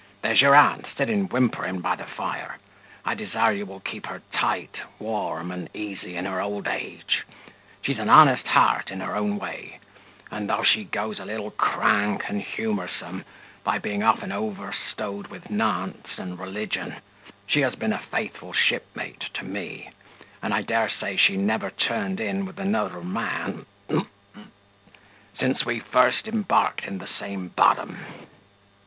There's 0.23 0.41
your 0.41 0.55
aunt 0.55 0.87
sitting 0.97 1.25
whimpering 1.27 1.79
by 1.79 1.95
the 1.95 2.05
fire; 2.07 2.57
I 3.05 3.13
desire 3.13 3.51
you 3.53 3.67
will 3.67 3.81
keep 3.81 4.07
her 4.07 4.23
tight, 4.33 4.73
warm, 4.97 5.51
and 5.51 5.69
easy 5.75 6.15
in 6.17 6.25
her 6.25 6.41
old 6.41 6.67
age, 6.67 7.23
she's 7.83 7.99
an 7.99 8.09
honest 8.09 8.47
heart 8.47 8.89
in 8.89 8.99
her 9.01 9.15
own 9.15 9.37
way, 9.37 9.77
and, 10.31 10.47
thof 10.47 10.65
she 10.65 10.85
goes 10.85 11.19
a 11.19 11.25
little 11.25 11.51
crank 11.51 12.23
and 12.27 12.41
humoursome, 12.41 13.25
by 13.63 13.77
being 13.77 14.01
often 14.01 14.31
overstowed 14.31 15.27
with 15.27 15.51
Nantz 15.51 16.17
and 16.17 16.39
religion, 16.39 16.95
she 17.45 17.59
has 17.61 17.75
been 17.75 17.93
a 17.93 17.99
faithful 17.99 18.53
shipmate 18.53 19.25
to 19.35 19.45
me, 19.45 19.91
and 20.41 20.51
I 20.51 20.63
daresay 20.63 21.15
she 21.15 21.37
never 21.37 21.69
turned 21.69 22.19
in 22.19 22.45
with 22.45 22.57
another 22.57 23.01
man 23.01 23.67
since 25.37 25.63
we 25.63 25.79
first 25.79 26.27
embarked 26.27 26.85
in 26.85 26.97
the 26.97 27.09
same 27.19 27.49
bottom. 27.49 27.99